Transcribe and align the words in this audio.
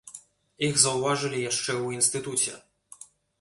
Іх 0.67 0.79
заўважылі 0.83 1.41
яшчэ 1.51 1.71
ў 1.85 1.99
інстытуце. 1.99 2.57